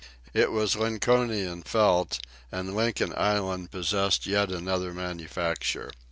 [0.33, 2.17] It was "Lincolnian felt,"
[2.51, 5.91] and Lincoln Island possessed yet another manufacture.